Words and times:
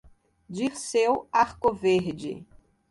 Dirceu 0.49 1.27
Arcoverde 1.31 2.43